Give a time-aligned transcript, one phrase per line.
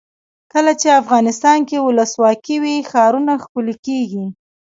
[0.53, 4.25] کله چې افغانستان کې ولسواکي وي ښارونه ښکلي کیږي.